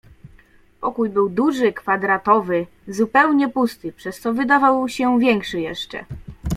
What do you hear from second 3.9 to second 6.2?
przez co wydawał się większy jeszcze."